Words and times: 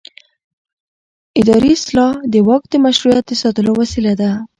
اداري 1.39 1.71
اصلاح 1.77 2.13
د 2.33 2.35
واک 2.47 2.63
د 2.71 2.75
مشروعیت 2.85 3.25
د 3.27 3.31
ساتلو 3.43 3.71
وسیله 3.81 4.13
ده 4.21 4.31